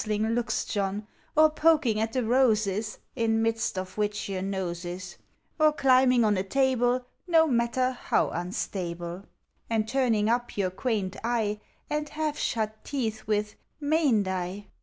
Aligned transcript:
ling 0.07 0.27
looks, 0.29 0.65
John, 0.65 1.05
Or 1.37 1.51
poking 1.51 1.99
at 1.99 2.11
the 2.13 2.23
roses. 2.23 2.97
In 3.15 3.43
midst 3.43 3.77
of 3.77 3.99
which 3.99 4.27
your 4.27 4.41
nose 4.41 4.83
is; 4.83 5.17
Or 5.59 5.71
climbing 5.71 6.23
on 6.23 6.35
a 6.37 6.43
table. 6.43 7.05
No 7.27 7.45
matter 7.45 7.91
how 7.91 8.29
unstable, 8.31 9.25
And 9.69 9.87
turning 9.87 10.27
up 10.27 10.57
your 10.57 10.71
quaint 10.71 11.17
eye 11.23 11.59
And 11.87 12.09
half 12.09 12.39
shut 12.39 12.83
teeth, 12.83 13.27
with 13.27 13.53
'* 13.69 13.79
Mayn't 13.91 14.27
I? 14.27 14.69